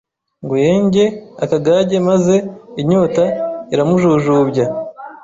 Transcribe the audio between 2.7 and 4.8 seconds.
inyota iramujujubya